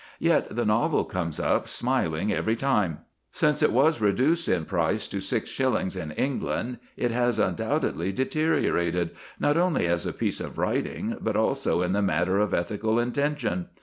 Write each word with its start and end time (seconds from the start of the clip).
Yet 0.17 0.55
the 0.55 0.65
novel 0.65 1.05
comes 1.05 1.39
up 1.39 1.67
smiling 1.67 2.33
every 2.33 2.55
time. 2.55 3.01
Since 3.31 3.61
it 3.61 3.71
was 3.71 4.01
reduced 4.01 4.49
in 4.49 4.65
price 4.65 5.07
to 5.09 5.19
six 5.21 5.47
shillings 5.51 5.95
in 5.95 6.09
England 6.13 6.79
it 6.97 7.11
has 7.11 7.37
undoubtedly 7.37 8.11
deteriorated, 8.11 9.11
not 9.39 9.57
only 9.57 9.85
as 9.85 10.07
a 10.07 10.11
piece 10.11 10.39
of 10.39 10.57
writing, 10.57 11.17
but 11.21 11.35
also 11.35 11.83
in 11.83 11.91
the 11.93 12.01
matter 12.01 12.39
of 12.39 12.51
ethical 12.51 12.97
intention. 12.99 13.67